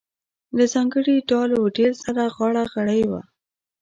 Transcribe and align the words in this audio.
له 0.57 0.65
ځانګړي 0.73 1.15
ډال 1.29 1.49
و 1.55 1.63
ډیل 1.77 1.93
سره 2.03 2.21
غاړه 2.35 2.63
غړۍ 2.73 3.01
وه. 3.11 3.21